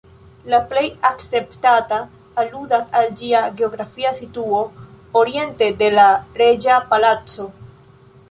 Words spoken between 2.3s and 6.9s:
aludas al ĝia geografia situo, oriente de la Reĝa